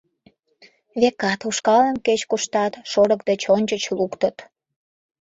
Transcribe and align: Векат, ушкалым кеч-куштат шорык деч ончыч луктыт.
Векат, 0.99 1.39
ушкалым 1.49 1.97
кеч-куштат 2.05 2.73
шорык 2.91 3.21
деч 3.29 3.41
ончыч 3.55 3.83
луктыт. 3.97 4.35